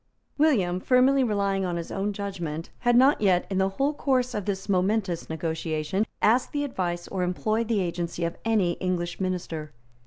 William, 0.39 0.79
firmly 0.79 1.23
relying 1.23 1.63
on 1.63 1.75
his 1.77 1.91
own 1.91 2.11
judgment, 2.11 2.71
had 2.79 2.95
not 2.95 3.21
yet, 3.21 3.45
in 3.51 3.59
the 3.59 3.69
whole 3.69 3.93
course 3.93 4.33
of 4.33 4.45
this 4.45 4.67
momentous 4.67 5.29
negotiation, 5.29 6.07
asked 6.23 6.53
the 6.53 6.63
advice 6.63 7.07
or 7.09 7.21
employed 7.21 7.67
the 7.67 7.81
agency 7.81 8.23
of 8.25 8.35
any 8.43 8.71
English 8.79 9.19
minister. 9.19 9.73